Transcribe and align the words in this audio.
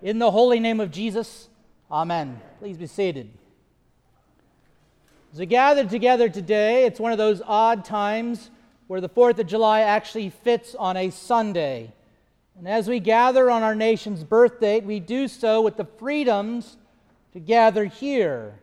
In 0.00 0.20
the 0.20 0.30
holy 0.30 0.60
name 0.60 0.78
of 0.78 0.92
Jesus, 0.92 1.48
Amen. 1.90 2.40
Please 2.60 2.76
be 2.76 2.86
seated. 2.86 3.30
As 5.32 5.40
we 5.40 5.46
gather 5.46 5.84
together 5.84 6.28
today, 6.28 6.84
it's 6.84 7.00
one 7.00 7.10
of 7.10 7.18
those 7.18 7.42
odd 7.44 7.84
times 7.84 8.50
where 8.86 9.00
the 9.00 9.08
4th 9.08 9.40
of 9.40 9.46
July 9.48 9.80
actually 9.80 10.30
fits 10.30 10.76
on 10.76 10.96
a 10.96 11.10
Sunday. 11.10 11.92
And 12.56 12.68
as 12.68 12.88
we 12.88 13.00
gather 13.00 13.50
on 13.50 13.62
our 13.62 13.74
nation's 13.74 14.22
birth 14.22 14.60
date, 14.60 14.84
we 14.84 15.00
do 15.00 15.26
so 15.26 15.62
with 15.62 15.76
the 15.76 15.84
freedoms 15.84 16.76
to 17.32 17.40
gather 17.40 17.86
here. 17.86 18.60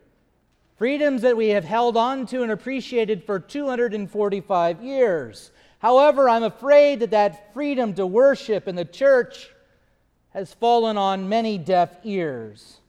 Freedoms 0.77 1.21
that 1.23 1.35
we 1.35 1.49
have 1.49 1.65
held 1.65 1.97
on 1.97 2.25
to 2.27 2.43
and 2.43 2.51
appreciated 2.51 3.25
for 3.25 3.39
245 3.39 4.83
years. 4.83 5.51
However, 5.79 6.29
I'm 6.29 6.43
afraid 6.43 7.01
that 7.01 7.11
that 7.11 7.53
freedom 7.53 7.93
to 7.95 8.07
worship 8.07 8.67
in 8.67 8.75
the 8.75 8.85
church 8.85 9.49
has 10.35 10.53
fallen 10.53 10.97
on 10.97 11.29
many 11.29 11.57
deaf 11.57 11.89
ears. 12.03 12.81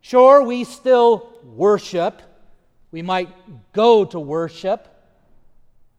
Sure, 0.00 0.40
we 0.40 0.62
still 0.62 1.28
worship, 1.42 2.22
we 2.92 3.02
might 3.02 3.28
go 3.72 4.04
to 4.04 4.20
worship, 4.20 4.86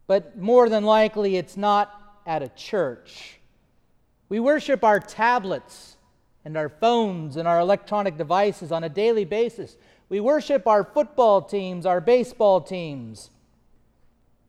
but 0.07 0.38
more 0.38 0.70
than 0.70 0.85
likely 0.85 1.35
it's 1.35 1.57
not 1.57 2.21
at 2.25 2.41
a 2.41 2.48
church. 2.48 3.38
We 4.29 4.39
worship 4.39 4.81
our 4.81 5.02
tablets 5.02 5.98
and 6.45 6.55
our 6.55 6.70
phones 6.70 7.35
and 7.35 7.45
our 7.45 7.59
electronic 7.59 8.17
devices 8.17 8.71
on 8.71 8.85
a 8.85 8.90
daily 8.90 9.26
basis. 9.26 9.76
We 10.07 10.21
worship 10.21 10.65
our 10.67 10.85
football 10.85 11.41
teams, 11.41 11.85
our 11.85 11.99
baseball 11.99 12.62
teams. 12.62 13.29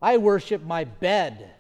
I 0.01 0.19
worship 0.19 0.63
my 0.63 0.85
bed 0.85 1.51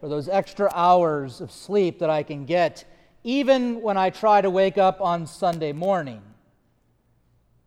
for 0.00 0.08
those 0.08 0.28
extra 0.28 0.72
hours 0.74 1.40
of 1.40 1.52
sleep 1.52 2.00
that 2.00 2.10
I 2.10 2.24
can 2.24 2.46
get 2.46 2.84
even 3.24 3.80
when 3.80 3.96
I 3.96 4.10
try 4.10 4.42
to 4.42 4.50
wake 4.50 4.76
up 4.76 5.00
on 5.00 5.26
Sunday 5.26 5.72
morning. 5.72 6.20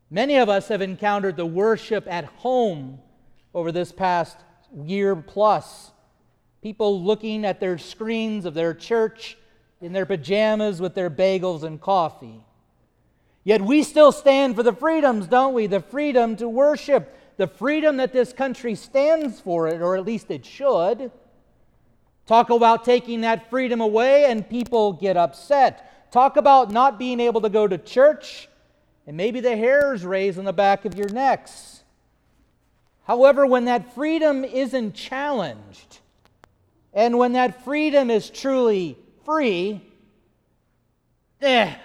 Many 0.10 0.38
of 0.38 0.48
us 0.48 0.68
have 0.68 0.82
encountered 0.82 1.36
the 1.36 1.46
worship 1.46 2.08
at 2.08 2.26
home 2.26 3.00
over 3.54 3.72
this 3.72 3.92
past 3.92 4.38
year 4.86 5.16
plus. 5.16 5.92
People 6.62 7.04
looking 7.04 7.44
at 7.44 7.60
their 7.60 7.80
screens 7.80 8.46
of 8.46 8.54
their 8.54 8.74
church 8.74 9.38
in 9.82 9.94
their 9.94 10.06
pajamas 10.06 10.80
with 10.80 10.94
their 10.94 11.10
bagels 11.10 11.64
and 11.64 11.82
coffee. 11.82 12.46
Yet 13.44 13.62
we 13.62 13.84
still 13.84 14.12
stand 14.12 14.56
for 14.56 14.64
the 14.64 14.74
freedoms, 14.74 15.28
don't 15.28 15.54
we? 15.54 15.68
The 15.68 15.80
freedom 15.80 16.36
to 16.36 16.48
worship, 16.48 17.18
the 17.38 17.48
freedom 17.48 17.98
that 17.98 18.14
this 18.14 18.32
country 18.32 18.76
stands 18.76 19.40
for, 19.40 19.68
or 19.68 19.98
at 19.98 20.06
least 20.06 20.30
it 20.30 20.46
should. 20.46 21.12
Talk 22.28 22.50
about 22.50 22.84
taking 22.84 23.22
that 23.22 23.50
freedom 23.50 23.80
away 23.80 24.26
and 24.26 24.48
people 24.48 24.92
get 24.92 25.16
upset. 25.16 26.12
Talk 26.12 26.36
about 26.36 26.72
not 26.72 27.00
being 27.00 27.22
able 27.22 27.40
to 27.42 27.50
go 27.50 27.68
to 27.68 27.78
church 27.78 28.50
and 29.08 29.16
maybe 29.16 29.40
the 29.40 29.56
hairs 29.56 30.06
raise 30.06 30.38
on 30.38 30.44
the 30.44 30.54
back 30.54 30.84
of 30.84 30.96
your 30.96 31.08
necks. 31.08 31.84
However, 33.06 33.46
when 33.46 33.64
that 33.66 33.96
freedom 33.96 34.44
isn't 34.44 34.94
challenged 34.94 36.00
and 36.94 37.18
when 37.18 37.32
that 37.32 37.64
freedom 37.64 38.12
is 38.12 38.30
truly 38.30 38.98
free, 39.24 39.82
eh, 41.42 41.76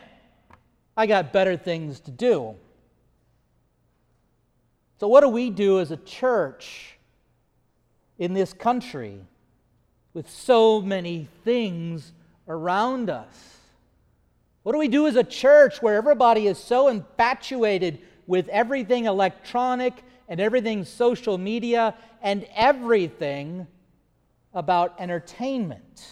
I 0.96 1.06
got 1.06 1.32
better 1.32 1.56
things 1.56 2.00
to 2.00 2.10
do. 2.10 2.56
So, 4.98 5.06
what 5.06 5.20
do 5.20 5.28
we 5.28 5.50
do 5.50 5.78
as 5.78 5.92
a 5.92 5.96
church 5.96 6.96
in 8.18 8.34
this 8.34 8.52
country? 8.52 9.20
With 10.14 10.28
so 10.30 10.80
many 10.80 11.28
things 11.44 12.12
around 12.48 13.10
us? 13.10 13.58
What 14.62 14.72
do 14.72 14.78
we 14.78 14.88
do 14.88 15.06
as 15.06 15.16
a 15.16 15.24
church 15.24 15.82
where 15.82 15.96
everybody 15.96 16.46
is 16.46 16.58
so 16.58 16.88
infatuated 16.88 17.98
with 18.26 18.48
everything 18.48 19.06
electronic 19.06 19.94
and 20.28 20.40
everything 20.40 20.84
social 20.84 21.36
media 21.36 21.94
and 22.22 22.46
everything 22.54 23.66
about 24.54 24.94
entertainment? 25.00 26.06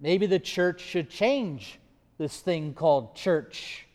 Maybe 0.00 0.26
the 0.26 0.40
church 0.40 0.80
should 0.80 1.08
change 1.08 1.78
this 2.18 2.40
thing 2.40 2.74
called 2.74 3.14
church. 3.14 3.86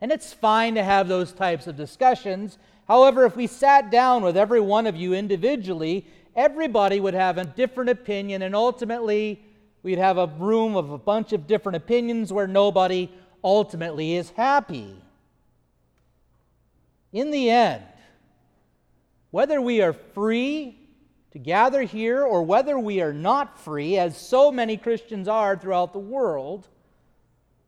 And 0.00 0.10
it's 0.10 0.32
fine 0.32 0.74
to 0.74 0.82
have 0.82 1.06
those 1.06 1.32
types 1.32 1.66
of 1.66 1.76
discussions. 1.76 2.58
However, 2.88 3.24
if 3.24 3.36
we 3.36 3.46
sat 3.46 3.90
down 3.90 4.22
with 4.22 4.36
every 4.36 4.60
one 4.60 4.86
of 4.86 4.96
you 4.96 5.14
individually 5.14 6.06
everybody 6.36 7.00
would 7.00 7.14
have 7.14 7.38
a 7.38 7.44
different 7.44 7.90
opinion, 7.90 8.42
and 8.42 8.54
ultimately, 8.54 9.42
we'd 9.82 9.98
have 9.98 10.18
a 10.18 10.26
room 10.38 10.76
of 10.76 10.90
a 10.90 10.98
bunch 10.98 11.32
of 11.32 11.46
different 11.46 11.76
opinions 11.76 12.32
where 12.32 12.46
nobody 12.46 13.10
ultimately 13.44 14.14
is 14.14 14.30
happy. 14.30 14.94
In 17.12 17.30
the 17.30 17.50
end, 17.50 17.84
whether 19.30 19.60
we 19.60 19.82
are 19.82 19.92
free 19.92 20.78
to 21.32 21.38
gather 21.38 21.82
here 21.82 22.22
or 22.22 22.42
whether 22.42 22.78
we 22.78 23.00
are 23.00 23.12
not 23.12 23.58
free, 23.58 23.98
as 23.98 24.16
so 24.16 24.52
many 24.52 24.76
Christians 24.76 25.28
are 25.28 25.56
throughout 25.56 25.92
the 25.92 25.98
world, 25.98 26.68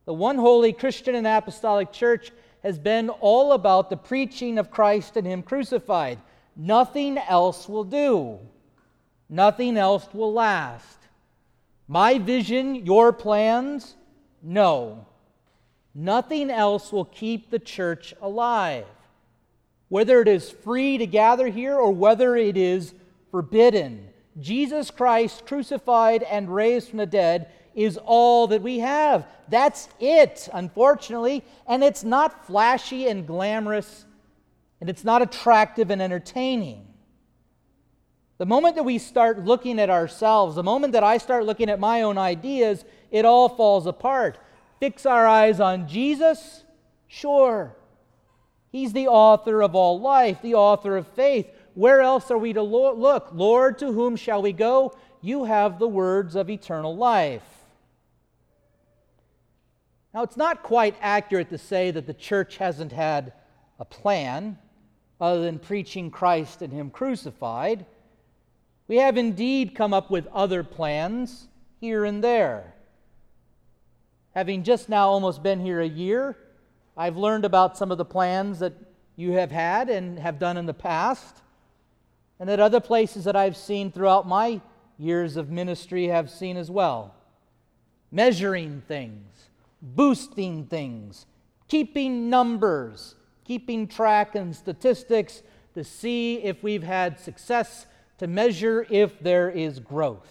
the 0.05 0.15
one 0.15 0.37
holy 0.37 0.73
Christian 0.73 1.15
and 1.15 1.27
apostolic 1.27 1.93
church 1.93 2.31
has 2.63 2.79
been 2.79 3.09
all 3.11 3.53
about 3.53 3.91
the 3.91 3.97
preaching 3.97 4.59
of 4.59 4.71
Christ 4.71 5.17
and 5.17 5.27
Him 5.27 5.43
crucified. 5.43 6.19
Nothing 6.57 7.19
else 7.19 7.69
will 7.69 7.85
do. 7.85 8.39
Nothing 9.29 9.77
else 9.77 10.07
will 10.13 10.33
last. 10.33 10.99
My 11.89 12.19
vision, 12.19 12.87
your 12.87 13.13
plans? 13.13 13.95
No. 14.43 15.07
Nothing 15.95 16.51
else 16.51 16.93
will 16.93 17.05
keep 17.05 17.51
the 17.51 17.59
church 17.59 18.15
alive. 18.21 18.87
Whether 19.89 20.21
it 20.21 20.29
is 20.29 20.51
free 20.51 20.99
to 20.99 21.07
gather 21.07 21.49
here 21.49 21.77
or 21.77 21.93
whether 21.93 22.37
it 22.37 22.57
is 22.57 22.95
forbidden, 23.31 24.09
Jesus 24.41 24.91
Christ, 24.91 25.47
crucified 25.47 26.23
and 26.25 26.53
raised 26.53 26.89
from 26.89 26.99
the 26.99 27.07
dead, 27.07 27.51
is 27.75 27.99
all 28.05 28.47
that 28.49 28.63
we 28.63 28.79
have. 28.79 29.27
That's 29.49 29.89
it, 30.01 30.49
unfortunately. 30.53 31.45
And 31.67 31.85
it's 31.85 32.05
not 32.05 32.47
flashy 32.47 33.09
and 33.09 33.27
glamorous, 33.27 34.05
and 34.81 34.91
it's 34.91 35.05
not 35.05 35.23
attractive 35.23 35.91
and 35.91 36.01
entertaining. 36.01 36.87
The 38.39 38.47
moment 38.47 38.75
that 38.75 38.83
we 38.85 38.99
start 38.99 39.45
looking 39.45 39.79
at 39.79 39.91
ourselves, 39.91 40.57
the 40.57 40.63
moment 40.63 40.93
that 40.95 41.05
I 41.05 41.19
start 41.19 41.47
looking 41.47 41.71
at 41.71 41.79
my 41.79 42.03
own 42.03 42.19
ideas, 42.19 42.85
it 43.11 43.25
all 43.25 43.49
falls 43.49 43.87
apart. 43.87 44.39
Fix 44.81 45.07
our 45.07 45.27
eyes 45.27 45.61
on 45.61 45.87
Jesus? 45.87 46.65
Sure. 47.07 47.77
He's 48.73 48.93
the 48.93 49.07
author 49.07 49.63
of 49.63 49.77
all 49.77 50.01
life, 50.01 50.43
the 50.43 50.55
author 50.55 50.97
of 50.97 51.07
faith. 51.07 51.49
Where 51.75 52.01
else 52.01 52.31
are 52.33 52.39
we 52.39 52.53
to 52.53 52.63
look? 52.63 53.29
Lord, 53.33 53.79
to 53.79 53.93
whom 53.93 54.17
shall 54.17 54.43
we 54.43 54.53
go? 54.53 54.97
You 55.21 55.45
have 55.45 55.79
the 55.79 55.89
words 55.89 56.35
of 56.35 56.51
eternal 56.51 56.97
life. 56.97 57.43
Now, 60.13 60.23
it's 60.23 60.37
not 60.37 60.63
quite 60.63 60.97
accurate 61.01 61.51
to 61.51 61.59
say 61.59 61.93
that 61.93 62.07
the 62.07 62.15
church 62.15 62.57
hasn't 62.57 62.93
had 62.93 63.33
a 63.79 63.85
plan 63.85 64.59
other 65.21 65.43
than 65.43 65.59
preaching 65.59 66.11
Christ 66.11 66.63
and 66.63 66.73
Him 66.73 66.91
crucified. 66.91 67.87
We 68.87 68.97
have 68.97 69.17
indeed 69.17 69.75
come 69.75 69.95
up 69.95 70.11
with 70.11 70.27
other 70.29 70.63
plans 70.63 71.49
here 71.81 72.05
and 72.05 72.23
there. 72.23 72.75
Having 74.35 74.65
just 74.65 74.89
now 74.89 75.09
almost 75.09 75.43
been 75.43 75.61
here 75.61 75.81
a 75.81 75.89
year, 75.89 76.37
I've 76.97 77.17
learned 77.17 77.45
about 77.45 77.79
some 77.79 77.91
of 77.91 77.99
the 77.99 78.05
plans 78.05 78.59
that 78.59 78.75
you 79.17 79.33
have 79.33 79.51
had 79.51 79.89
and 79.89 80.19
have 80.19 80.39
done 80.39 80.57
in 80.57 80.67
the 80.67 80.75
past, 80.75 81.37
and 82.39 82.49
that 82.49 82.61
other 82.61 82.81
places 82.81 83.25
that 83.25 83.37
I've 83.37 83.57
seen 83.57 83.91
throughout 83.91 84.27
my 84.27 84.61
years 84.99 85.37
of 85.37 85.51
ministry 85.51 86.09
have 86.09 86.31
seen 86.31 86.57
as 86.57 86.71
well. 86.71 87.15
Measuring 88.11 88.83
things, 88.87 89.51
boosting 89.81 90.67
things, 90.67 91.27
keeping 91.69 92.29
numbers, 92.29 93.15
keeping 93.45 93.87
track 93.87 94.35
and 94.35 94.55
statistics 94.55 95.43
to 95.75 95.85
see 95.85 96.37
if 96.43 96.63
we've 96.63 96.83
had 96.83 97.19
success 97.19 97.87
to 98.19 98.27
measure 98.27 98.87
if 98.91 99.19
there 99.21 99.51
is 99.51 99.81
growth. 99.81 100.31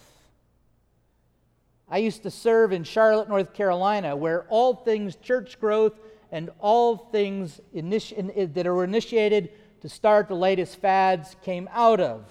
I 1.88 1.98
used 1.98 2.22
to 2.22 2.30
serve 2.30 2.72
in 2.72 2.84
Charlotte, 2.84 3.28
North 3.28 3.52
Carolina, 3.52 4.16
where 4.16 4.44
all 4.48 4.74
things 4.74 5.16
church 5.16 5.60
growth 5.60 5.92
and 6.32 6.50
all 6.58 6.96
things 6.96 7.60
that 7.72 8.66
were 8.66 8.84
initiated 8.84 9.50
to 9.82 9.88
start 9.88 10.28
the 10.28 10.34
latest 10.34 10.80
fads 10.80 11.36
came 11.42 11.68
out 11.72 12.00
of. 12.00 12.24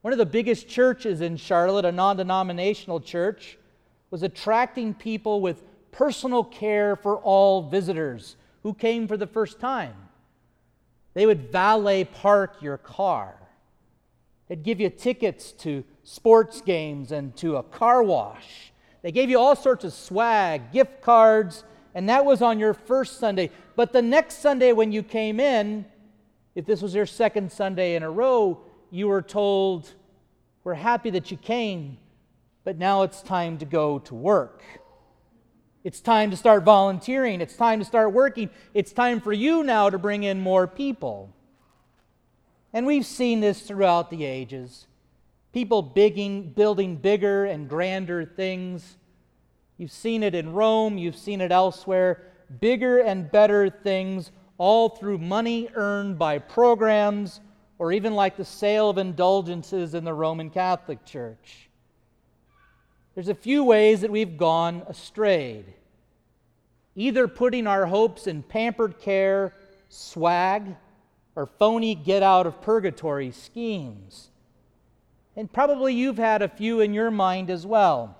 One 0.00 0.12
of 0.12 0.18
the 0.18 0.26
biggest 0.26 0.68
churches 0.68 1.20
in 1.20 1.36
Charlotte, 1.36 1.84
a 1.84 1.92
non 1.92 2.16
denominational 2.16 3.00
church, 3.00 3.58
was 4.10 4.22
attracting 4.22 4.94
people 4.94 5.40
with 5.40 5.62
personal 5.92 6.42
care 6.42 6.96
for 6.96 7.18
all 7.18 7.68
visitors 7.68 8.36
who 8.62 8.72
came 8.72 9.06
for 9.06 9.16
the 9.16 9.26
first 9.26 9.60
time. 9.60 9.94
They 11.14 11.26
would 11.26 11.52
valet 11.52 12.04
park 12.04 12.62
your 12.62 12.78
car. 12.78 13.34
They'd 14.50 14.64
give 14.64 14.80
you 14.80 14.90
tickets 14.90 15.52
to 15.52 15.84
sports 16.02 16.60
games 16.60 17.12
and 17.12 17.36
to 17.36 17.58
a 17.58 17.62
car 17.62 18.02
wash. 18.02 18.72
They 19.00 19.12
gave 19.12 19.30
you 19.30 19.38
all 19.38 19.54
sorts 19.54 19.84
of 19.84 19.92
swag, 19.92 20.72
gift 20.72 21.02
cards, 21.02 21.62
and 21.94 22.08
that 22.08 22.24
was 22.24 22.42
on 22.42 22.58
your 22.58 22.74
first 22.74 23.20
Sunday. 23.20 23.50
But 23.76 23.92
the 23.92 24.02
next 24.02 24.38
Sunday, 24.38 24.72
when 24.72 24.90
you 24.90 25.04
came 25.04 25.38
in, 25.38 25.84
if 26.56 26.66
this 26.66 26.82
was 26.82 26.96
your 26.96 27.06
second 27.06 27.52
Sunday 27.52 27.94
in 27.94 28.02
a 28.02 28.10
row, 28.10 28.60
you 28.90 29.06
were 29.06 29.22
told, 29.22 29.94
We're 30.64 30.74
happy 30.74 31.10
that 31.10 31.30
you 31.30 31.36
came, 31.36 31.98
but 32.64 32.76
now 32.76 33.02
it's 33.02 33.22
time 33.22 33.56
to 33.58 33.64
go 33.64 34.00
to 34.00 34.16
work. 34.16 34.64
It's 35.84 36.00
time 36.00 36.32
to 36.32 36.36
start 36.36 36.64
volunteering. 36.64 37.40
It's 37.40 37.56
time 37.56 37.78
to 37.78 37.84
start 37.84 38.12
working. 38.12 38.50
It's 38.74 38.92
time 38.92 39.20
for 39.20 39.32
you 39.32 39.62
now 39.62 39.90
to 39.90 39.96
bring 39.96 40.24
in 40.24 40.40
more 40.40 40.66
people. 40.66 41.32
And 42.72 42.86
we've 42.86 43.06
seen 43.06 43.40
this 43.40 43.60
throughout 43.62 44.10
the 44.10 44.24
ages. 44.24 44.86
People 45.52 45.82
bigging, 45.82 46.52
building 46.52 46.96
bigger 46.96 47.44
and 47.44 47.68
grander 47.68 48.24
things. 48.24 48.96
You've 49.76 49.90
seen 49.90 50.22
it 50.22 50.34
in 50.34 50.52
Rome, 50.52 50.98
you've 50.98 51.16
seen 51.16 51.40
it 51.40 51.50
elsewhere. 51.50 52.22
Bigger 52.60 52.98
and 52.98 53.30
better 53.30 53.70
things, 53.70 54.30
all 54.58 54.90
through 54.90 55.18
money 55.18 55.68
earned 55.74 56.18
by 56.18 56.38
programs 56.38 57.40
or 57.78 57.92
even 57.92 58.14
like 58.14 58.36
the 58.36 58.44
sale 58.44 58.90
of 58.90 58.98
indulgences 58.98 59.94
in 59.94 60.04
the 60.04 60.12
Roman 60.12 60.50
Catholic 60.50 61.04
Church. 61.06 61.70
There's 63.14 63.28
a 63.28 63.34
few 63.34 63.64
ways 63.64 64.02
that 64.02 64.10
we've 64.10 64.36
gone 64.36 64.82
astray. 64.86 65.64
Either 66.94 67.26
putting 67.26 67.66
our 67.66 67.86
hopes 67.86 68.26
in 68.26 68.42
pampered 68.42 68.98
care, 68.98 69.54
swag, 69.88 70.76
or 71.40 71.46
phony 71.46 71.94
get 71.94 72.22
out 72.22 72.46
of 72.46 72.60
purgatory 72.60 73.30
schemes. 73.30 74.28
And 75.34 75.50
probably 75.50 75.94
you've 75.94 76.18
had 76.18 76.42
a 76.42 76.48
few 76.48 76.80
in 76.80 76.92
your 76.92 77.10
mind 77.10 77.48
as 77.48 77.64
well. 77.64 78.14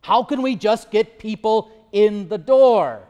How 0.00 0.24
can 0.24 0.42
we 0.42 0.56
just 0.56 0.90
get 0.90 1.20
people 1.20 1.70
in 1.92 2.28
the 2.28 2.36
door? 2.36 3.04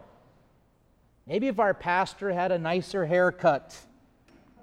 Maybe 1.26 1.46
if 1.46 1.58
our 1.58 1.72
pastor 1.72 2.30
had 2.30 2.52
a 2.52 2.58
nicer 2.58 3.06
haircut. 3.06 3.74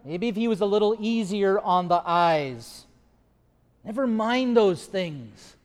Maybe 0.05 0.27
if 0.27 0.35
he 0.35 0.47
was 0.47 0.61
a 0.61 0.67
little 0.67 0.95
easier 0.99 1.59
on 1.59 1.87
the 1.87 2.03
eyes. 2.05 2.85
Never 3.83 4.05
mind 4.05 4.55
those 4.55 4.85
things 4.85 5.55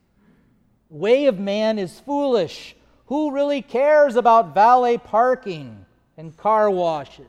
way 0.89 1.27
of 1.27 1.39
man 1.39 1.79
is 1.79 2.01
foolish. 2.01 2.75
Who 3.07 3.33
really 3.33 3.61
cares 3.61 4.17
about 4.17 4.55
valet 4.55 4.97
parking 4.97 5.85
and 6.17 6.35
car 6.39 6.71
washes? 6.71 7.27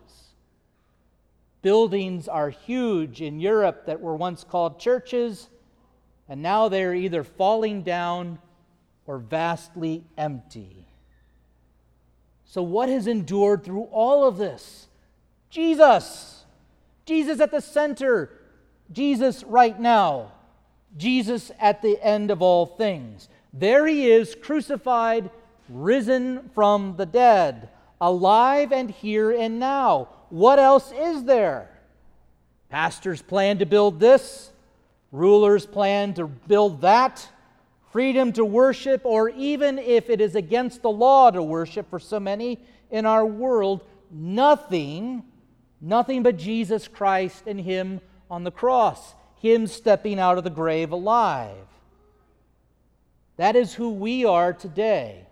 Buildings 1.63 2.27
are 2.27 2.49
huge 2.49 3.21
in 3.21 3.39
Europe 3.39 3.87
that 3.87 4.01
were 4.01 4.15
once 4.15 4.43
called 4.43 4.79
churches, 4.79 5.49
and 6.27 6.41
now 6.41 6.67
they 6.67 6.83
are 6.83 6.93
either 6.93 7.23
falling 7.23 7.81
down 7.81 8.37
or 9.07 9.17
vastly 9.17 10.03
empty. 10.17 10.85
So, 12.45 12.61
what 12.61 12.89
has 12.89 13.07
endured 13.07 13.63
through 13.63 13.83
all 13.85 14.27
of 14.27 14.37
this? 14.37 14.87
Jesus. 15.49 16.43
Jesus 17.05 17.39
at 17.39 17.51
the 17.51 17.61
center. 17.61 18.29
Jesus 18.91 19.43
right 19.45 19.79
now. 19.79 20.33
Jesus 20.97 21.49
at 21.59 21.81
the 21.81 21.97
end 22.05 22.29
of 22.29 22.41
all 22.41 22.65
things. 22.65 23.29
There 23.53 23.87
he 23.87 24.11
is, 24.11 24.35
crucified, 24.35 25.29
risen 25.69 26.49
from 26.53 26.95
the 26.97 27.05
dead, 27.05 27.69
alive 28.01 28.73
and 28.73 28.91
here 28.91 29.31
and 29.31 29.59
now. 29.59 30.09
What 30.33 30.57
else 30.57 30.91
is 30.91 31.25
there? 31.25 31.69
Pastors 32.71 33.21
plan 33.21 33.59
to 33.59 33.67
build 33.67 33.99
this, 33.99 34.51
rulers 35.11 35.67
plan 35.67 36.15
to 36.15 36.25
build 36.25 36.81
that, 36.81 37.29
freedom 37.91 38.33
to 38.33 38.43
worship, 38.43 39.01
or 39.03 39.29
even 39.29 39.77
if 39.77 40.09
it 40.09 40.19
is 40.19 40.33
against 40.33 40.81
the 40.81 40.89
law 40.89 41.29
to 41.29 41.43
worship 41.43 41.87
for 41.87 41.99
so 41.99 42.19
many 42.19 42.59
in 42.89 43.05
our 43.05 43.23
world, 43.23 43.85
nothing, 44.09 45.21
nothing 45.79 46.23
but 46.23 46.37
Jesus 46.37 46.87
Christ 46.87 47.43
and 47.45 47.61
Him 47.61 48.01
on 48.27 48.43
the 48.43 48.49
cross, 48.49 49.13
Him 49.39 49.67
stepping 49.67 50.17
out 50.17 50.39
of 50.39 50.43
the 50.43 50.49
grave 50.49 50.91
alive. 50.91 51.67
That 53.37 53.55
is 53.55 53.75
who 53.75 53.91
we 53.91 54.25
are 54.25 54.51
today. 54.51 55.27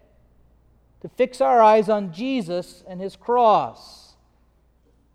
To 1.01 1.09
fix 1.09 1.42
our 1.42 1.59
eyes 1.59 1.89
on 1.89 2.13
Jesus 2.13 2.83
and 2.88 3.01
his 3.01 3.15
cross. 3.15 4.00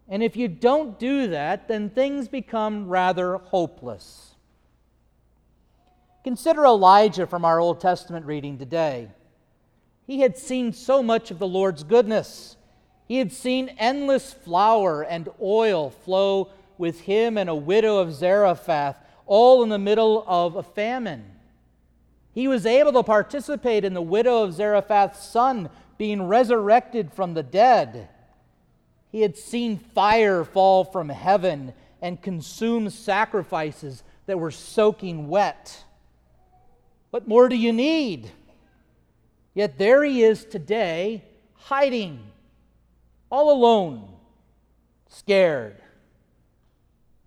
And 0.08 0.22
if 0.22 0.36
you 0.36 0.48
don't 0.48 0.98
do 0.98 1.28
that, 1.28 1.68
then 1.68 1.90
things 1.90 2.28
become 2.28 2.88
rather 2.88 3.36
hopeless. 3.36 4.34
Consider 6.22 6.64
Elijah 6.64 7.26
from 7.26 7.44
our 7.44 7.60
Old 7.60 7.80
Testament 7.80 8.26
reading 8.26 8.58
today. 8.58 9.08
He 10.06 10.20
had 10.20 10.38
seen 10.38 10.72
so 10.72 11.02
much 11.02 11.30
of 11.30 11.38
the 11.38 11.48
Lord's 11.48 11.82
goodness. 11.82 12.56
He 13.08 13.18
had 13.18 13.32
seen 13.32 13.68
endless 13.78 14.32
flour 14.32 15.02
and 15.02 15.28
oil 15.40 15.90
flow 15.90 16.50
with 16.78 17.00
him 17.02 17.38
and 17.38 17.48
a 17.48 17.54
widow 17.54 17.98
of 17.98 18.12
Zarephath, 18.12 18.96
all 19.26 19.62
in 19.62 19.68
the 19.68 19.78
middle 19.78 20.24
of 20.26 20.56
a 20.56 20.62
famine. 20.62 21.24
He 22.32 22.48
was 22.48 22.66
able 22.66 22.92
to 22.92 23.02
participate 23.02 23.84
in 23.84 23.94
the 23.94 24.02
widow 24.02 24.42
of 24.42 24.52
Zarephath's 24.52 25.26
son 25.26 25.70
being 25.96 26.22
resurrected 26.24 27.12
from 27.12 27.34
the 27.34 27.42
dead. 27.42 28.08
He 29.16 29.22
had 29.22 29.38
seen 29.38 29.78
fire 29.78 30.44
fall 30.44 30.84
from 30.84 31.08
heaven 31.08 31.72
and 32.02 32.20
consume 32.20 32.90
sacrifices 32.90 34.02
that 34.26 34.38
were 34.38 34.50
soaking 34.50 35.28
wet. 35.28 35.84
What 37.12 37.26
more 37.26 37.48
do 37.48 37.56
you 37.56 37.72
need? 37.72 38.30
Yet 39.54 39.78
there 39.78 40.04
he 40.04 40.22
is 40.22 40.44
today, 40.44 41.24
hiding, 41.54 42.26
all 43.30 43.50
alone, 43.50 44.06
scared, 45.08 45.80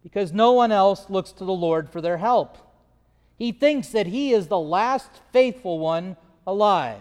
because 0.04 0.32
no 0.32 0.52
one 0.52 0.72
else 0.72 1.10
looks 1.10 1.32
to 1.32 1.44
the 1.44 1.52
Lord 1.52 1.90
for 1.90 2.02
their 2.02 2.20
help. 2.20 2.60
He 3.36 3.52
thinks 3.52 3.88
that 3.88 4.06
he 4.06 4.32
is 4.32 4.46
the 4.46 4.60
last 4.60 5.10
faithful 5.34 5.80
one 5.80 6.18
alive. 6.46 7.00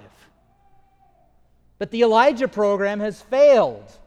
But 1.76 1.90
the 1.90 2.00
Elijah 2.00 2.48
program 2.48 3.00
has 3.00 3.20
failed, 3.20 3.98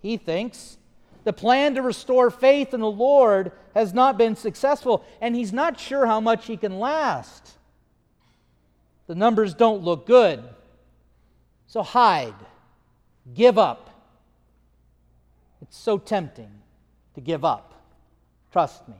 he 0.00 0.16
thinks. 0.16 0.78
The 1.24 1.32
plan 1.32 1.74
to 1.74 1.82
restore 1.82 2.30
faith 2.30 2.72
in 2.72 2.80
the 2.80 2.90
Lord 2.90 3.52
has 3.74 3.92
not 3.92 4.16
been 4.16 4.36
successful, 4.36 5.04
and 5.20 5.34
he's 5.34 5.52
not 5.52 5.78
sure 5.78 6.06
how 6.06 6.20
much 6.20 6.46
he 6.46 6.56
can 6.56 6.78
last. 6.78 7.58
The 9.06 9.14
numbers 9.14 9.54
don't 9.54 9.82
look 9.82 10.06
good. 10.06 10.42
So 11.66 11.82
hide, 11.82 12.34
give 13.34 13.58
up. 13.58 13.90
It's 15.60 15.76
so 15.76 15.98
tempting 15.98 16.50
to 17.14 17.20
give 17.20 17.44
up. 17.44 17.74
Trust 18.52 18.88
me. 18.88 18.94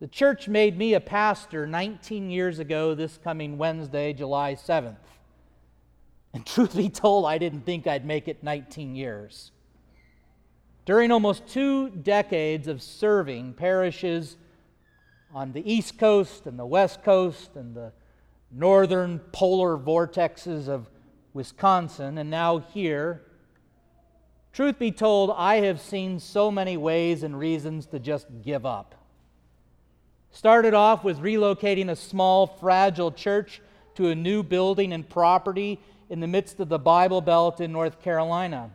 The 0.00 0.06
church 0.06 0.46
made 0.46 0.78
me 0.78 0.94
a 0.94 1.00
pastor 1.00 1.66
19 1.66 2.30
years 2.30 2.58
ago, 2.58 2.94
this 2.94 3.18
coming 3.22 3.58
Wednesday, 3.58 4.12
July 4.12 4.54
7th. 4.54 4.96
And 6.32 6.44
truth 6.46 6.76
be 6.76 6.88
told, 6.88 7.26
I 7.26 7.38
didn't 7.38 7.62
think 7.62 7.86
I'd 7.86 8.04
make 8.04 8.28
it 8.28 8.42
19 8.42 8.94
years. 8.94 9.52
During 10.84 11.10
almost 11.10 11.46
two 11.46 11.90
decades 11.90 12.66
of 12.66 12.82
serving 12.82 13.54
parishes 13.54 14.36
on 15.34 15.52
the 15.52 15.70
East 15.70 15.98
Coast 15.98 16.46
and 16.46 16.58
the 16.58 16.64
West 16.64 17.02
Coast 17.02 17.56
and 17.56 17.74
the 17.74 17.92
northern 18.50 19.18
polar 19.32 19.76
vortexes 19.76 20.68
of 20.68 20.88
Wisconsin, 21.34 22.16
and 22.16 22.30
now 22.30 22.58
here, 22.58 23.22
truth 24.54 24.78
be 24.78 24.90
told, 24.90 25.30
I 25.36 25.56
have 25.56 25.78
seen 25.78 26.18
so 26.18 26.50
many 26.50 26.78
ways 26.78 27.22
and 27.22 27.38
reasons 27.38 27.84
to 27.86 27.98
just 27.98 28.26
give 28.42 28.64
up. 28.64 28.94
Started 30.30 30.72
off 30.72 31.04
with 31.04 31.18
relocating 31.18 31.90
a 31.90 31.96
small, 31.96 32.46
fragile 32.46 33.12
church 33.12 33.60
to 33.96 34.08
a 34.08 34.14
new 34.14 34.42
building 34.42 34.94
and 34.94 35.06
property 35.06 35.78
in 36.10 36.20
the 36.20 36.26
midst 36.26 36.60
of 36.60 36.68
the 36.68 36.78
Bible 36.78 37.20
Belt 37.20 37.60
in 37.60 37.72
North 37.72 38.00
Carolina. 38.02 38.70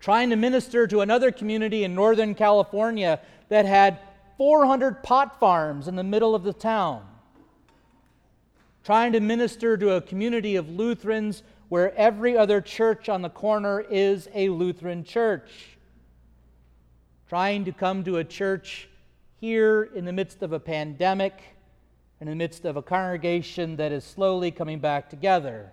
Trying 0.00 0.30
to 0.30 0.36
minister 0.36 0.86
to 0.86 1.00
another 1.00 1.30
community 1.30 1.84
in 1.84 1.94
Northern 1.94 2.34
California 2.34 3.20
that 3.48 3.66
had 3.66 3.98
400 4.38 5.02
pot 5.02 5.38
farms 5.38 5.88
in 5.88 5.96
the 5.96 6.02
middle 6.02 6.34
of 6.34 6.42
the 6.42 6.52
town. 6.52 7.06
Trying 8.84 9.12
to 9.12 9.20
minister 9.20 9.76
to 9.76 9.92
a 9.92 10.00
community 10.00 10.56
of 10.56 10.70
Lutherans 10.70 11.42
where 11.68 11.94
every 11.94 12.36
other 12.36 12.60
church 12.60 13.08
on 13.08 13.22
the 13.22 13.28
corner 13.28 13.80
is 13.80 14.28
a 14.34 14.48
Lutheran 14.48 15.04
church. 15.04 15.76
Trying 17.28 17.64
to 17.66 17.72
come 17.72 18.02
to 18.04 18.16
a 18.16 18.24
church 18.24 18.88
here 19.40 19.84
in 19.94 20.04
the 20.04 20.12
midst 20.12 20.42
of 20.42 20.52
a 20.52 20.60
pandemic, 20.60 21.34
in 22.20 22.26
the 22.28 22.34
midst 22.34 22.64
of 22.64 22.76
a 22.76 22.82
congregation 22.82 23.76
that 23.76 23.92
is 23.92 24.04
slowly 24.04 24.50
coming 24.50 24.78
back 24.78 25.08
together. 25.08 25.72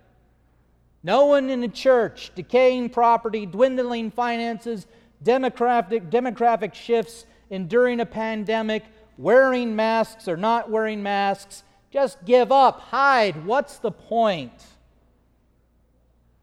No 1.02 1.26
one 1.26 1.48
in 1.48 1.60
the 1.60 1.68
church, 1.68 2.32
decaying 2.34 2.90
property, 2.90 3.46
dwindling 3.46 4.10
finances, 4.10 4.86
demographic, 5.22 6.10
demographic 6.10 6.74
shifts, 6.74 7.24
enduring 7.50 8.00
a 8.00 8.06
pandemic, 8.06 8.84
wearing 9.16 9.74
masks 9.74 10.28
or 10.28 10.36
not 10.36 10.70
wearing 10.70 11.02
masks, 11.02 11.62
just 11.90 12.24
give 12.24 12.52
up, 12.52 12.80
hide. 12.80 13.46
What's 13.46 13.78
the 13.78 13.90
point? 13.90 14.64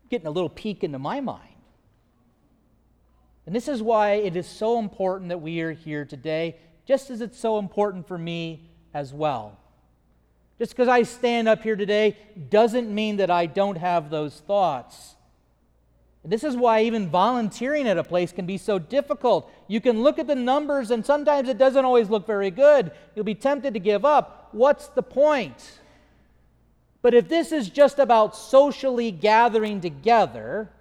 Getting 0.10 0.28
a 0.28 0.32
little 0.32 0.50
peek 0.50 0.84
into 0.84 1.00
my 1.00 1.20
mind. 1.22 1.42
And 3.46 3.56
this 3.56 3.68
is 3.68 3.82
why 3.82 4.14
it 4.14 4.36
is 4.36 4.48
so 4.48 4.80
important 4.80 5.30
that 5.30 5.42
we 5.42 5.62
are 5.62 5.72
here 5.72 6.04
today, 6.04 6.56
just 6.88 7.10
as 7.10 7.22
it's 7.22 7.40
so 7.40 7.60
important 7.60 8.08
for 8.08 8.18
me 8.18 8.70
as 8.94 9.14
well. 9.14 9.60
Just 10.58 10.72
because 10.72 10.88
I 10.88 11.04
stand 11.04 11.48
up 11.48 11.64
here 11.64 11.76
today 11.76 12.18
doesn't 12.50 12.94
mean 12.94 13.18
that 13.18 13.30
I 13.30 13.46
don't 13.46 13.78
have 13.78 14.10
those 14.10 14.40
thoughts. 14.40 15.16
This 16.24 16.44
is 16.44 16.56
why 16.56 16.82
even 16.82 17.10
volunteering 17.10 17.88
at 17.88 17.98
a 17.98 18.04
place 18.04 18.32
can 18.32 18.48
be 18.48 18.58
so 18.58 18.80
difficult. 18.80 19.52
You 19.68 19.80
can 19.80 20.02
look 20.02 20.18
at 20.18 20.26
the 20.26 20.36
numbers, 20.36 20.90
and 20.90 21.06
sometimes 21.06 21.50
it 21.50 21.60
doesn't 21.60 21.86
always 21.86 22.10
look 22.10 22.26
very 22.26 22.50
good. 22.50 22.92
You'll 23.16 23.26
be 23.26 23.36
tempted 23.36 23.76
to 23.76 23.80
give 23.80 24.06
up. 24.06 24.50
What's 24.52 24.88
the 24.88 25.04
point? 25.04 25.80
But 27.04 27.14
if 27.14 27.30
this 27.30 27.52
is 27.52 27.70
just 27.70 28.00
about 28.00 28.36
socially 28.36 29.12
gathering 29.12 29.82
together, 29.82 30.72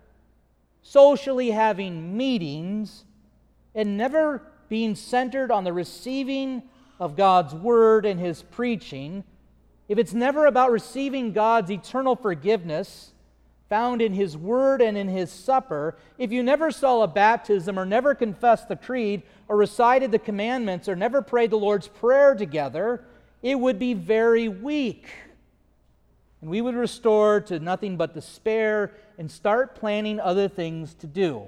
socially 0.81 1.51
having 1.51 2.17
meetings, 2.17 3.05
and 3.75 3.99
never 3.99 4.41
being 4.71 4.95
centered 4.95 5.51
on 5.51 5.65
the 5.65 5.73
receiving 5.75 6.63
of 6.99 7.17
God's 7.17 7.55
word 7.55 8.07
and 8.07 8.19
his 8.19 8.43
preaching, 8.43 9.25
if 9.89 9.99
it's 9.99 10.15
never 10.15 10.47
about 10.47 10.71
receiving 10.71 11.33
God's 11.33 11.71
eternal 11.71 12.17
forgiveness 12.17 13.13
found 13.69 14.01
in 14.01 14.13
his 14.13 14.37
word 14.37 14.81
and 14.81 14.97
in 14.97 15.09
his 15.09 15.31
supper, 15.31 15.97
if 16.19 16.31
you 16.31 16.43
never 16.43 16.71
saw 16.71 17.03
a 17.03 17.09
baptism 17.09 17.79
or 17.79 17.85
never 17.85 18.15
confessed 18.15 18.69
the 18.69 18.77
creed 18.77 19.23
or 19.49 19.57
recited 19.57 20.11
the 20.13 20.19
commandments 20.19 20.89
or 20.89 20.97
never 20.97 21.21
prayed 21.23 21.51
the 21.51 21.59
Lord's 21.59 21.89
Prayer 21.89 22.35
together, 22.35 23.05
it 23.43 23.59
would 23.59 23.79
be 23.79 23.95
very 23.95 24.49
weak. 24.49 25.09
And 26.41 26.51
we 26.51 26.61
would 26.61 26.75
restore 26.75 27.41
to 27.43 27.59
nothing 27.59 27.97
but 27.97 28.15
despair 28.15 28.93
and 29.19 29.31
start 29.31 29.75
planning 29.75 30.21
other 30.21 30.49
things 30.49 30.95
to 30.95 31.07
do. 31.07 31.47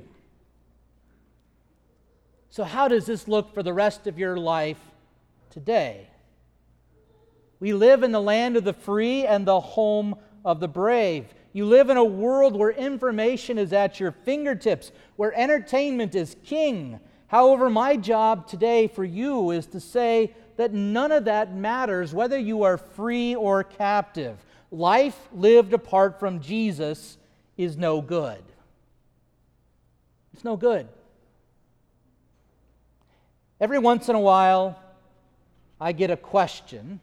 So, 2.51 2.65
how 2.65 2.89
does 2.89 3.07
this 3.07 3.29
look 3.29 3.53
for 3.53 3.63
the 3.63 3.75
rest 3.75 4.07
of 4.07 4.19
your 4.19 4.39
life 4.39 4.81
today? 5.51 6.09
We 7.61 7.73
live 7.73 8.03
in 8.03 8.13
the 8.13 8.21
land 8.21 8.57
of 8.57 8.65
the 8.65 8.73
free 8.73 9.27
and 9.27 9.47
the 9.47 9.61
home 9.61 10.17
of 10.45 10.61
the 10.61 10.69
brave. 10.69 11.33
You 11.53 11.65
live 11.65 11.89
in 11.89 11.97
a 11.97 12.05
world 12.05 12.55
where 12.55 12.71
information 12.71 13.57
is 13.59 13.73
at 13.73 13.99
your 13.99 14.13
fingertips, 14.13 14.93
where 15.17 15.33
entertainment 15.35 16.15
is 16.15 16.37
king. 16.45 17.01
However, 17.29 17.71
my 17.71 17.97
job 17.97 18.47
today 18.47 18.89
for 18.89 19.05
you 19.05 19.51
is 19.51 19.67
to 19.69 19.81
say 19.81 20.35
that 20.57 20.73
none 20.73 21.13
of 21.13 21.25
that 21.25 21.55
matters 21.55 22.13
whether 22.13 22.39
you 22.39 22.63
are 22.63 22.77
free 22.77 23.35
or 23.35 23.65
captive. 23.65 24.37
Life 24.71 25.19
lived 25.33 25.73
apart 25.73 26.21
from 26.21 26.41
Jesus 26.41 27.17
is 27.57 27.77
no 27.77 28.03
good. 28.03 28.43
It's 30.35 30.45
no 30.45 30.57
good. 30.57 30.87
Every 33.59 33.79
once 33.79 34.11
in 34.11 34.15
a 34.15 34.21
while, 34.21 34.79
I 35.81 35.93
get 35.93 36.11
a 36.11 36.17
question 36.17 37.01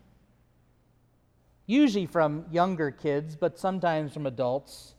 usually 1.65 2.05
from 2.05 2.45
younger 2.51 2.91
kids, 2.91 3.35
but 3.35 3.57
sometimes 3.57 4.13
from 4.13 4.25
adults. 4.25 4.95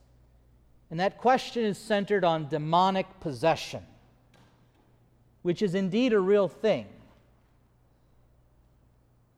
And 0.90 1.00
that 1.00 1.18
question 1.18 1.64
is 1.64 1.78
centered 1.78 2.24
on 2.24 2.48
demonic 2.48 3.06
possession, 3.20 3.82
which 5.42 5.62
is 5.62 5.74
indeed 5.74 6.12
a 6.12 6.20
real 6.20 6.48
thing. 6.48 6.86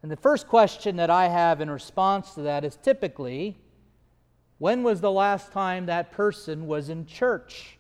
And 0.02 0.11
the 0.11 0.16
first 0.16 0.47
question 0.47 0.97
that 0.97 1.11
I 1.11 1.28
have 1.28 1.61
in 1.61 1.71
response 1.71 2.35
to 2.35 2.42
that 2.42 2.64
is 2.64 2.76
typically 2.76 3.56
when 4.59 4.83
was 4.83 5.00
the 5.00 5.11
last 5.11 5.52
time 5.52 5.87
that 5.87 6.12
person 6.12 6.66
was 6.66 6.88
in 6.88 7.06
church? 7.06 7.76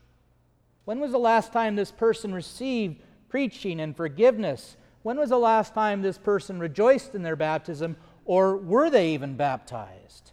When 0.84 1.00
was 1.00 1.12
the 1.12 1.18
last 1.18 1.52
time 1.52 1.74
this 1.74 1.90
person 1.90 2.34
received 2.34 3.02
preaching 3.28 3.80
and 3.80 3.96
forgiveness? 3.96 4.76
When 5.02 5.18
was 5.18 5.30
the 5.30 5.38
last 5.38 5.72
time 5.72 6.02
this 6.02 6.18
person 6.18 6.58
rejoiced 6.58 7.14
in 7.14 7.22
their 7.22 7.36
baptism 7.36 7.96
or 8.26 8.56
were 8.56 8.90
they 8.90 9.14
even 9.14 9.36
baptized? 9.36 10.32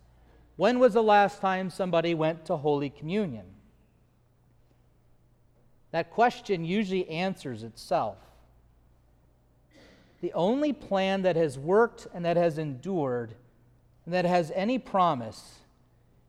When 0.57 0.79
was 0.79 0.93
the 0.93 1.03
last 1.03 1.39
time 1.39 1.69
somebody 1.69 2.13
went 2.13 2.45
to 2.45 2.57
Holy 2.57 2.89
Communion? 2.89 3.45
That 5.91 6.09
question 6.09 6.65
usually 6.65 7.07
answers 7.07 7.63
itself. 7.63 8.17
The 10.21 10.33
only 10.33 10.73
plan 10.73 11.21
that 11.21 11.35
has 11.35 11.57
worked 11.57 12.07
and 12.13 12.25
that 12.25 12.37
has 12.37 12.57
endured 12.57 13.35
and 14.05 14.13
that 14.13 14.25
has 14.25 14.51
any 14.55 14.79
promise 14.79 15.59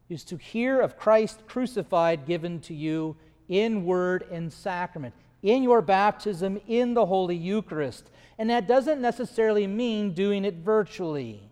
is 0.09 0.25
to 0.25 0.37
hear 0.37 0.81
of 0.81 0.99
Christ 0.99 1.47
crucified 1.47 2.27
given 2.27 2.61
to 2.61 2.75
you 2.75 3.17
in 3.49 3.85
word 3.85 4.27
and 4.31 4.53
sacrament, 4.53 5.15
in 5.43 5.63
your 5.63 5.81
baptism, 5.81 6.61
in 6.67 6.95
the 6.95 7.07
Holy 7.07 7.37
Eucharist. 7.37 8.11
And 8.39 8.51
that 8.51 8.69
doesn't 8.69 9.01
necessarily 9.01 9.67
mean 9.67 10.13
doing 10.13 10.45
it 10.45 10.57
virtually. 10.57 11.44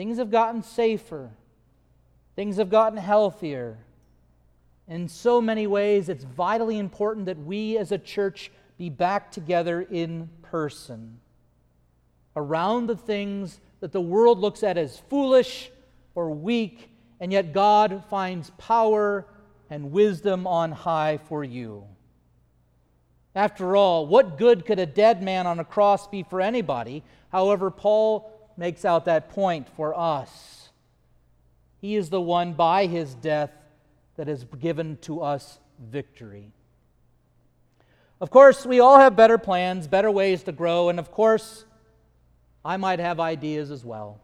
Things 0.00 0.16
have 0.16 0.30
gotten 0.30 0.62
safer. 0.62 1.28
Things 2.34 2.56
have 2.56 2.70
gotten 2.70 2.96
healthier. 2.96 3.76
In 4.88 5.08
so 5.08 5.42
many 5.42 5.66
ways, 5.66 6.08
it's 6.08 6.24
vitally 6.24 6.78
important 6.78 7.26
that 7.26 7.36
we 7.44 7.76
as 7.76 7.92
a 7.92 7.98
church 7.98 8.50
be 8.78 8.88
back 8.88 9.30
together 9.30 9.82
in 9.82 10.30
person 10.40 11.20
around 12.34 12.86
the 12.86 12.96
things 12.96 13.60
that 13.80 13.92
the 13.92 14.00
world 14.00 14.38
looks 14.38 14.62
at 14.62 14.78
as 14.78 14.98
foolish 15.10 15.70
or 16.14 16.30
weak, 16.30 16.88
and 17.20 17.30
yet 17.30 17.52
God 17.52 18.02
finds 18.08 18.48
power 18.56 19.26
and 19.68 19.92
wisdom 19.92 20.46
on 20.46 20.72
high 20.72 21.18
for 21.28 21.44
you. 21.44 21.84
After 23.34 23.76
all, 23.76 24.06
what 24.06 24.38
good 24.38 24.64
could 24.64 24.78
a 24.78 24.86
dead 24.86 25.22
man 25.22 25.46
on 25.46 25.58
a 25.58 25.64
cross 25.64 26.08
be 26.08 26.22
for 26.22 26.40
anybody? 26.40 27.02
However, 27.30 27.70
Paul 27.70 28.39
makes 28.60 28.84
out 28.84 29.06
that 29.06 29.30
point 29.30 29.66
for 29.74 29.98
us. 29.98 30.68
He 31.80 31.96
is 31.96 32.10
the 32.10 32.20
one 32.20 32.52
by 32.52 32.84
his 32.84 33.14
death 33.14 33.50
that 34.16 34.28
has 34.28 34.44
given 34.44 34.98
to 34.98 35.22
us 35.22 35.58
victory. 35.78 36.52
Of 38.20 38.28
course, 38.28 38.66
we 38.66 38.78
all 38.78 38.98
have 38.98 39.16
better 39.16 39.38
plans, 39.38 39.88
better 39.88 40.10
ways 40.10 40.42
to 40.42 40.52
grow, 40.52 40.90
and 40.90 40.98
of 40.98 41.10
course, 41.10 41.64
I 42.62 42.76
might 42.76 42.98
have 42.98 43.18
ideas 43.18 43.70
as 43.70 43.82
well. 43.82 44.20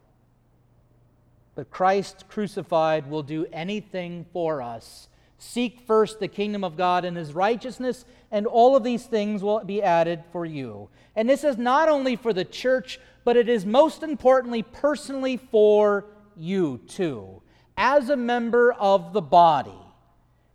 But 1.55 1.71
Christ 1.71 2.26
crucified 2.28 3.09
will 3.09 3.23
do 3.23 3.47
anything 3.50 4.26
for 4.35 4.61
us. 4.61 5.09
Seek 5.38 5.81
first 5.87 6.19
the 6.19 6.28
kingdom 6.28 6.64
of 6.64 6.76
God 6.76 7.05
and 7.05 7.16
his 7.16 7.35
righteousness, 7.35 8.05
and 8.31 8.47
all 8.47 8.75
of 8.75 8.85
these 8.85 9.05
things 9.05 9.43
will 9.43 9.62
be 9.64 9.83
added 9.83 10.25
for 10.33 10.47
you. 10.47 10.88
And 11.14 11.28
this 11.28 11.45
is 11.45 11.59
not 11.59 11.88
only 11.88 12.16
for 12.16 12.33
the 12.33 12.45
church, 12.45 12.99
but 13.25 13.37
it 13.37 13.49
is 13.49 13.66
most 13.66 14.02
importantly 14.02 14.62
personally 14.62 15.37
for 15.37 16.07
you 16.37 16.81
too. 16.88 17.43
As 17.76 18.09
a 18.09 18.16
member 18.16 18.73
of 18.73 19.12
the 19.12 19.23
body, 19.23 19.71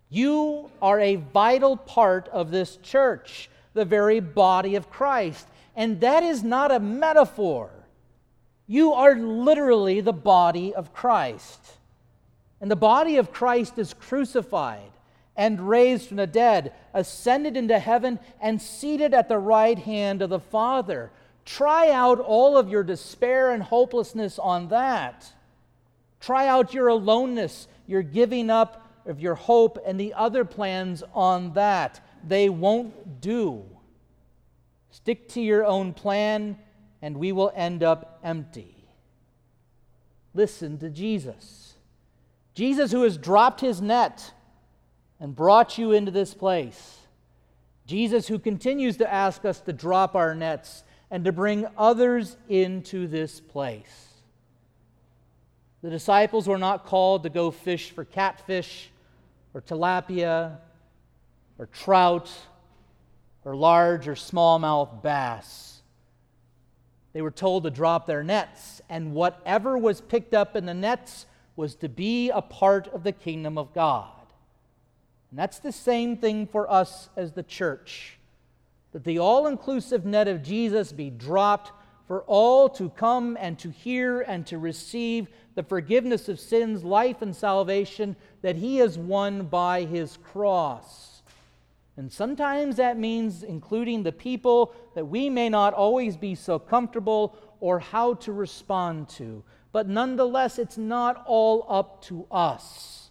you 0.10 0.70
are 0.82 1.00
a 1.00 1.16
vital 1.16 1.78
part 1.78 2.28
of 2.30 2.52
this 2.52 2.78
church, 2.78 3.50
the 3.74 3.86
very 3.86 4.20
body 4.20 4.76
of 4.76 4.90
Christ. 4.90 5.48
And 5.76 6.02
that 6.02 6.24
is 6.24 6.44
not 6.44 6.72
a 6.72 6.80
metaphor. 6.80 7.70
You 8.68 8.94
are 8.94 9.16
literally 9.16 10.02
the 10.02 10.14
body 10.14 10.74
of 10.74 10.94
Christ. 10.94 11.60
And 12.62 12.70
the 12.70 12.76
body 12.76 13.18
of 13.18 13.34
Christ 13.34 13.78
is 13.80 13.94
crucified 13.94 14.92
and 15.36 15.68
raised 15.68 16.08
from 16.08 16.18
the 16.18 16.28
dead, 16.28 16.74
ascended 16.94 17.58
into 17.58 17.80
heaven, 17.80 18.20
and 18.40 18.62
seated 18.62 19.14
at 19.14 19.28
the 19.28 19.40
right 19.40 19.80
hand 19.80 20.22
of 20.22 20.30
the 20.30 20.40
Father. 20.40 21.12
Try 21.46 21.90
out 21.90 22.20
all 22.20 22.58
of 22.58 22.70
your 22.70 22.84
despair 22.84 23.52
and 23.52 23.64
hopelessness 23.64 24.38
on 24.38 24.68
that. 24.70 25.34
Try 26.20 26.48
out 26.48 26.74
your 26.74 26.90
aloneness, 26.90 27.68
your 27.88 28.04
giving 28.04 28.52
up 28.52 28.88
of 29.08 29.20
your 29.20 29.34
hope, 29.34 29.80
and 29.84 30.00
the 30.00 30.14
other 30.14 30.46
plans 30.46 31.04
on 31.16 31.54
that. 31.54 32.00
They 32.28 32.48
won't 32.50 33.20
do. 33.22 33.64
Stick 34.92 35.30
to 35.30 35.42
your 35.42 35.66
own 35.66 35.94
plan, 35.94 36.60
and 37.02 37.18
we 37.18 37.32
will 37.32 37.52
end 37.56 37.82
up 37.82 38.20
empty. 38.24 38.76
Listen 40.36 40.78
to 40.78 40.90
Jesus. 40.92 41.71
Jesus, 42.62 42.92
who 42.92 43.02
has 43.02 43.18
dropped 43.18 43.60
his 43.60 43.82
net 43.82 44.34
and 45.20 45.36
brought 45.36 45.80
you 45.80 45.94
into 45.94 46.12
this 46.12 46.36
place. 46.36 47.00
Jesus, 47.88 48.28
who 48.28 48.38
continues 48.38 48.98
to 48.98 49.12
ask 49.12 49.46
us 49.46 49.62
to 49.62 49.74
drop 49.74 50.14
our 50.14 50.36
nets 50.36 50.84
and 51.10 51.26
to 51.26 51.32
bring 51.32 51.66
others 51.76 52.38
into 52.50 53.08
this 53.08 53.40
place. 53.40 54.14
The 55.82 55.90
disciples 55.90 56.48
were 56.48 56.60
not 56.60 56.86
called 56.86 57.24
to 57.24 57.32
go 57.32 57.50
fish 57.50 57.90
for 57.90 58.06
catfish 58.06 58.92
or 59.56 59.62
tilapia 59.62 60.58
or 61.58 61.66
trout 61.66 62.30
or 63.44 63.56
large 63.56 64.08
or 64.08 64.14
smallmouth 64.14 65.02
bass. 65.02 65.82
They 67.14 67.24
were 67.24 67.32
told 67.32 67.64
to 67.64 67.72
drop 67.72 68.06
their 68.06 68.24
nets, 68.24 68.82
and 68.88 69.16
whatever 69.16 69.80
was 69.80 70.00
picked 70.00 70.36
up 70.36 70.56
in 70.56 70.68
the 70.68 70.76
nets 70.76 71.26
was 71.56 71.76
to 71.76 71.90
be 71.90 72.30
a 72.30 72.42
part 72.42 72.88
of 72.88 73.04
the 73.04 73.12
kingdom 73.12 73.58
of 73.58 73.74
God. 73.74 74.10
And 75.30 75.40
that's 75.40 75.60
the 75.60 75.72
same 75.72 76.18
thing 76.18 76.48
for 76.48 76.70
us 76.72 77.10
as 77.16 77.32
the 77.34 77.44
church. 77.44 78.18
That 78.92 79.04
the 79.04 79.20
all 79.20 79.48
inclusive 79.48 80.06
net 80.06 80.28
of 80.28 80.44
Jesus 80.44 80.92
be 80.92 81.10
dropped 81.10 81.72
for 82.08 82.24
all 82.24 82.68
to 82.68 82.90
come 82.90 83.38
and 83.40 83.58
to 83.60 83.70
hear 83.70 84.22
and 84.22 84.46
to 84.48 84.58
receive 84.58 85.28
the 85.56 85.64
forgiveness 85.64 86.28
of 86.28 86.40
sins, 86.40 86.84
life, 86.84 87.22
and 87.22 87.34
salvation 87.34 88.18
that 88.42 88.58
He 88.58 88.78
has 88.78 88.98
won 88.98 89.44
by 89.44 89.86
His 89.86 90.18
cross. 90.18 91.22
And 91.96 92.12
sometimes 92.12 92.78
that 92.78 92.98
means 92.98 93.44
including 93.44 94.04
the 94.04 94.12
people 94.12 94.74
that 94.96 95.06
we 95.06 95.30
may 95.30 95.50
not 95.50 95.74
always 95.74 96.18
be 96.18 96.36
so 96.36 96.60
comfortable 96.60 97.38
or 97.60 97.80
how 97.80 98.16
to 98.16 98.34
respond 98.34 99.08
to. 99.10 99.44
But 99.72 99.88
nonetheless, 99.88 100.60
it's 100.60 100.78
not 100.78 101.24
all 101.26 101.66
up 101.70 102.02
to 102.04 102.28
us. 102.30 103.10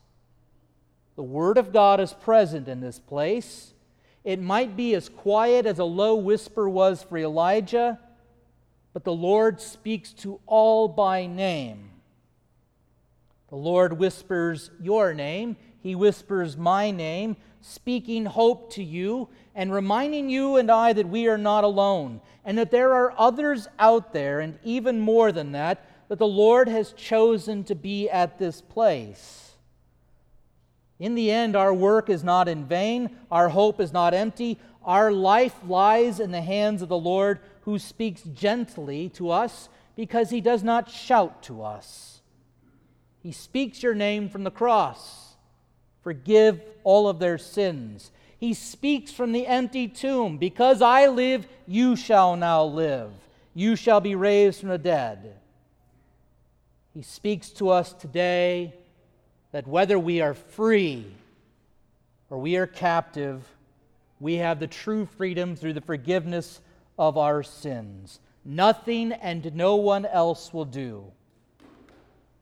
The 1.17 1.23
Word 1.23 1.59
of 1.59 1.73
God 1.73 2.01
is 2.01 2.13
present 2.13 2.69
in 2.69 2.81
this 2.81 2.99
place. 2.99 3.73
It 4.25 4.41
might 4.41 4.77
be 4.77 4.95
as 4.95 5.09
quiet 5.09 5.67
as 5.67 5.79
a 5.79 5.85
low 5.85 6.15
whisper 6.15 6.69
was 6.69 7.03
for 7.03 7.17
Elijah, 7.19 7.99
but 8.93 9.05
the 9.05 9.13
Lord 9.13 9.61
speaks 9.61 10.13
to 10.15 10.41
all 10.47 10.89
by 10.89 11.27
name. 11.27 11.91
The 13.49 13.57
Lord 13.57 13.95
whispers 13.95 14.71
your 14.81 15.15
name, 15.15 15.57
He 15.83 15.95
whispers 15.95 16.57
my 16.57 16.91
name, 16.91 17.37
speaking 17.63 18.27
hope 18.27 18.73
to 18.73 18.85
you 18.85 19.29
and 19.55 19.73
reminding 19.73 20.31
you 20.31 20.57
and 20.57 20.71
I 20.71 20.93
that 20.93 21.09
we 21.09 21.27
are 21.29 21.39
not 21.39 21.65
alone 21.65 22.21
and 22.45 22.57
that 22.59 22.71
there 22.71 22.95
are 22.95 23.15
others 23.19 23.69
out 23.79 24.13
there, 24.13 24.41
and 24.41 24.59
even 24.65 24.99
more 24.99 25.33
than 25.33 25.53
that, 25.53 25.85
that 26.11 26.19
the 26.19 26.27
Lord 26.27 26.67
has 26.69 26.93
chosen 26.93 27.63
to 27.63 27.77
be 27.77 28.11
at 28.11 28.37
this 28.37 28.61
place. 28.61 29.53
In 30.99 31.15
the 31.15 31.31
end, 31.31 31.55
our 31.55 31.73
work 31.73 32.11
is 32.11 32.25
not 32.25 32.49
in 32.49 32.65
vain, 32.65 33.11
our 33.31 33.49
hope 33.49 33.81
is 33.81 33.93
not 33.93 34.13
empty, 34.13 34.59
our 34.85 35.13
life 35.13 35.55
lies 35.65 36.19
in 36.19 36.33
the 36.33 36.41
hands 36.41 36.83
of 36.83 36.89
the 36.89 36.99
Lord 36.99 37.39
who 37.61 37.79
speaks 37.79 38.23
gently 38.23 39.09
to 39.11 39.31
us 39.31 39.69
because 39.95 40.31
he 40.31 40.41
does 40.41 40.65
not 40.65 40.91
shout 40.91 41.45
to 41.45 41.63
us. 41.63 42.23
He 43.23 43.31
speaks 43.31 43.81
your 43.81 43.95
name 43.95 44.29
from 44.29 44.43
the 44.43 44.51
cross. 44.51 45.37
Forgive 46.03 46.61
all 46.83 47.07
of 47.07 47.21
their 47.21 47.39
sins. 47.39 48.11
He 48.37 48.53
speaks 48.53 49.13
from 49.13 49.31
the 49.31 49.47
empty 49.47 49.87
tomb. 49.87 50.39
Because 50.39 50.83
I 50.83 51.07
live, 51.07 51.47
you 51.69 51.95
shall 51.95 52.35
now 52.35 52.65
live. 52.65 53.13
You 53.55 53.77
shall 53.77 54.01
be 54.01 54.17
raised 54.17 54.59
from 54.59 54.71
the 54.71 54.79
dead. 54.79 55.37
He 56.95 57.03
speaks 57.03 57.51
to 57.51 57.69
us 57.69 57.93
today 57.93 58.75
that 59.53 59.67
whether 59.67 59.99
we 59.99 60.21
are 60.21 60.35
free 60.35 61.07
or 62.29 62.39
we 62.39 62.57
are 62.57 62.67
captive, 62.67 63.45
we 64.19 64.35
have 64.37 64.59
the 64.59 64.67
true 64.67 65.07
freedom 65.07 65.55
through 65.55 65.75
the 65.75 65.81
forgiveness 65.81 66.61
of 66.99 67.17
our 67.17 67.43
sins. 67.43 68.19
Nothing 68.45 69.13
and 69.13 69.55
no 69.55 69.77
one 69.77 70.05
else 70.05 70.53
will 70.53 70.65
do. 70.65 71.05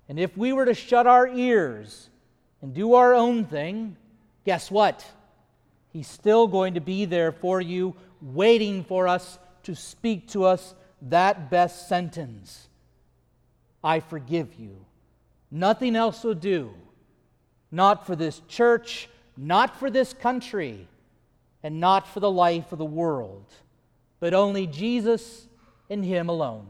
And 0.08 0.18
if 0.18 0.36
we 0.36 0.52
were 0.52 0.64
to 0.64 0.74
shut 0.74 1.06
our 1.06 1.28
ears 1.28 2.08
and 2.62 2.72
do 2.72 2.94
our 2.94 3.14
own 3.14 3.44
thing, 3.44 3.96
guess 4.46 4.70
what? 4.70 5.04
He's 5.92 6.08
still 6.08 6.46
going 6.46 6.74
to 6.74 6.80
be 6.80 7.04
there 7.04 7.32
for 7.32 7.60
you, 7.60 7.94
waiting 8.22 8.82
for 8.84 9.08
us 9.08 9.38
to 9.64 9.74
speak 9.74 10.28
to 10.28 10.44
us 10.44 10.74
that 11.02 11.50
best 11.50 11.88
sentence 11.88 12.67
I 13.82 14.00
forgive 14.00 14.54
you. 14.54 14.84
Nothing 15.50 15.96
else 15.96 16.24
will 16.24 16.34
do. 16.34 16.74
Not 17.70 18.06
for 18.06 18.16
this 18.16 18.40
church, 18.48 19.08
not 19.36 19.76
for 19.78 19.90
this 19.90 20.12
country, 20.12 20.86
and 21.62 21.80
not 21.80 22.06
for 22.06 22.20
the 22.20 22.30
life 22.30 22.72
of 22.72 22.78
the 22.78 22.84
world, 22.84 23.44
but 24.20 24.34
only 24.34 24.66
Jesus 24.66 25.46
and 25.90 26.04
Him 26.04 26.28
alone. 26.28 26.66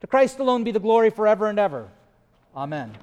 To 0.00 0.06
Christ 0.06 0.38
alone 0.38 0.64
be 0.64 0.72
the 0.72 0.80
glory 0.80 1.10
forever 1.10 1.48
and 1.48 1.58
ever. 1.58 1.88
Amen. 2.54 2.96